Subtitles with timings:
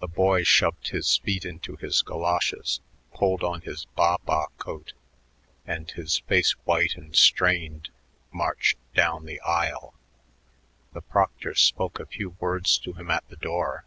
[0.00, 2.80] The boy shoved his feet into his goloshes,
[3.14, 4.92] pulled on his baa baa coat,
[5.64, 7.90] and, his face white and strained,
[8.32, 9.94] marched down the aisle.
[10.94, 13.84] The proctor spoke a few words to him at the door.